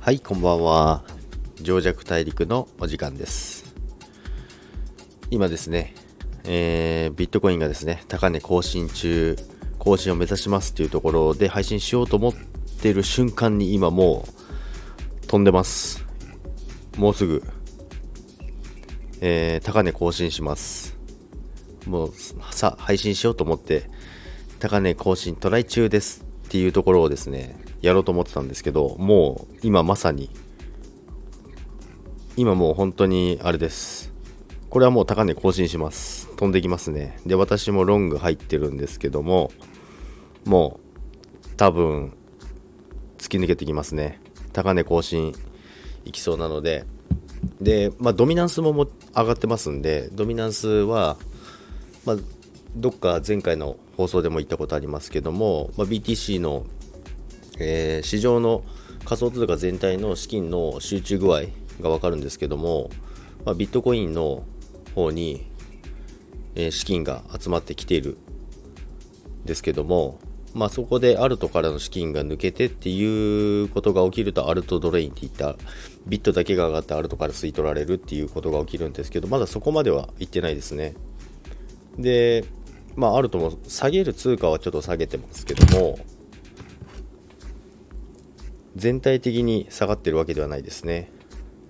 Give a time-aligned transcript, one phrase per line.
[0.00, 1.04] はいこんばんは。
[1.60, 3.74] 情弱大陸のお時間です。
[5.30, 5.94] 今ですね、
[6.44, 9.36] えー、ビットコインがですね高値更新中
[9.78, 12.34] 更新を目指しますっていうところで配信しようと思っ
[12.80, 14.24] てる瞬間に今も
[15.22, 16.02] う飛んでます。
[16.96, 17.42] もうすぐ、
[19.20, 20.96] えー、高値更新します。
[21.86, 22.12] もう
[22.52, 23.90] さ配信しようと思って
[24.60, 26.29] 高値更新トライ中です。
[26.50, 30.30] っていうところをですねやろうと思ってたんですけどもう今まさに
[32.36, 34.12] 今もう本当にあれです。
[34.68, 36.28] これはもう高値更新します。
[36.36, 37.20] 飛んできますね。
[37.24, 39.52] で私もロング入ってるんですけども
[40.44, 40.80] も
[41.44, 42.16] う多分
[43.18, 44.20] 突き抜けてきますね。
[44.52, 45.32] 高値更新
[46.04, 46.84] いきそうなので。
[47.60, 51.16] で、まあ、ドミナンスもも上がってますんでドミナンスは、
[52.04, 52.16] まあ、
[52.76, 56.66] どっか前回の放送でも言ったことありますけども、まあ、BTC の、
[57.58, 58.62] えー、市場の
[59.04, 61.42] 仮想通貨全体の資金の集中具合
[61.80, 62.90] が分かるんですけども、
[63.44, 64.44] まあ、ビットコインの
[64.94, 65.46] 方に、
[66.54, 68.18] えー、資金が集まってきている
[69.44, 70.18] んですけども、
[70.54, 75.56] まあ、そこでアルトからの資金が抜けてっていうことが起きるとアルトドレインっていった
[76.06, 80.94] ビットだけが上がってアルトから吸い取られるっていうことが起きるんですけどまだそこまでは行ってないですね。
[81.98, 82.44] で
[83.00, 85.98] まあアルトも下げる通貨はちょっと下げてますけども
[88.76, 91.10] 全体的に下がってるわけではないですね。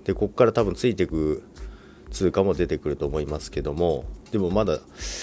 [0.05, 1.45] でここから多分ついていく
[2.11, 4.81] 通貨も出てくると思いますけどもでもまだ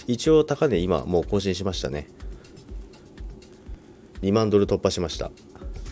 [0.07, 2.07] 一応高値今もう更新しましたね。
[4.21, 5.29] 2万ドル突破しました。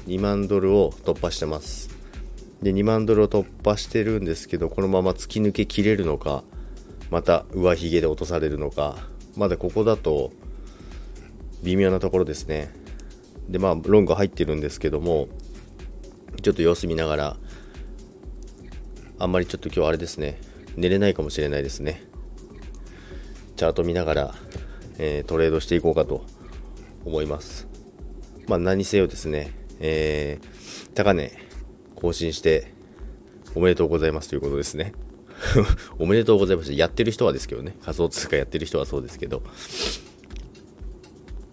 [0.07, 1.89] 2万ドルを突破してます。
[2.61, 6.45] で2万ドルを突破してるんですけどこのまま突き抜けきれるのか
[7.11, 8.95] また上髭で落とされるのか
[9.35, 10.31] まだここだと
[11.63, 12.73] 微妙なところですね。
[13.49, 15.27] でまあロング入ってるんですけども
[16.41, 17.37] ちょっと様子見ながら
[19.19, 20.39] あんまりちょっと今日あれですね。
[20.75, 22.03] 寝れないかもしれないですね。
[23.55, 24.35] チャート見ながら、
[24.97, 26.25] えー、トレードしていこうかと
[27.05, 27.67] 思います。
[28.47, 31.31] まあ、何せよですね、えー、高値
[31.95, 32.73] 更新して
[33.55, 34.93] おめでとうございますということですね。
[35.99, 36.73] おめでとうございます。
[36.73, 39.43] やってる人はですけどね、仮想通貨やってる人はそうですけど、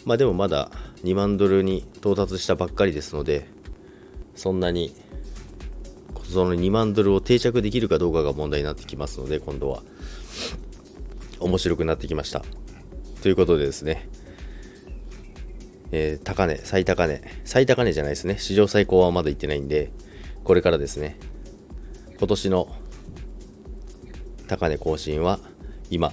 [0.04, 0.70] まあでもまだ
[1.04, 3.48] 2万ドルに到達したばっかりですので、
[4.34, 4.93] そんなに、
[6.25, 9.82] その2万ドルを定着できるかどうかが問題になってきますので、今度は、
[11.41, 12.43] 面白くなってきました。
[13.22, 14.09] ということでですね、
[15.91, 18.38] えー、高値、最高値、最高値じゃないですね。
[18.38, 19.93] 史上最高はまだ行ってないんで、
[20.43, 21.19] これからですね、
[22.19, 22.75] 今年の
[24.53, 25.39] 高値更新は
[25.89, 26.13] 今、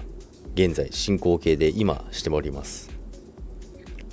[0.55, 2.89] 現在進行形で今しております。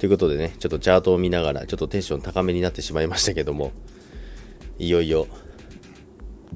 [0.00, 3.70] ということでね、ちょっとチャートを見ながら、ちょっとテンション高めになってしまいましたけども、
[4.80, 5.28] いよいよ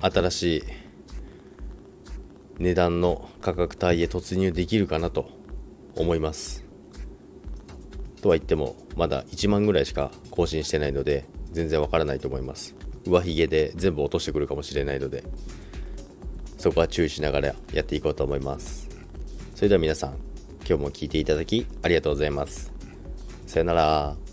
[0.00, 0.62] 新しい
[2.58, 5.30] 値段の価格帯へ突入できるかなと
[5.94, 6.64] 思います。
[8.20, 12.76] とは言ってもまだ1万ぐらいしか更新してないので全然わからないと思います
[13.06, 15.24] 上髭で全部落としてくるかもしれないので
[16.60, 18.86] そこは注意しながらやっていこうと思います。
[19.54, 20.10] それでは皆さん
[20.68, 22.70] 今日も聴いていただきありがとうございます。
[23.46, 24.29] さよなら。